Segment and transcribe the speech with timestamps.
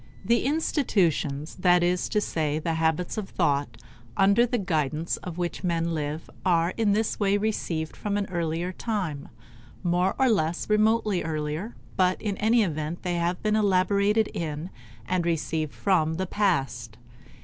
[0.25, 3.77] The institutions that is to say the habits of thought
[4.17, 8.71] under the guidance of which men live are in this way received from an earlier
[8.71, 9.29] time;
[9.83, 14.71] more or less remotely earlier, but in any event they have been elaborated in
[15.07, 16.97] and received from the past.